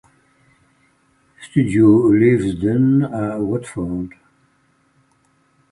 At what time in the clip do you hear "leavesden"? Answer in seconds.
2.11-3.03